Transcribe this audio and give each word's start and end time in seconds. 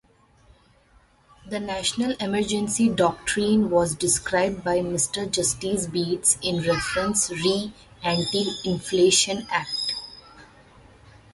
The 1.47 1.59
national-emergency 1.59 2.89
doctrine 2.89 3.69
was 3.69 3.93
described 3.93 4.63
by 4.63 4.79
Mr 4.79 5.29
Justice 5.29 5.85
Beetz 5.85 6.39
in 6.41 6.67
"Reference 6.67 7.29
re 7.29 7.71
Anti-Inflation 8.03 9.45
Act". 9.51 9.93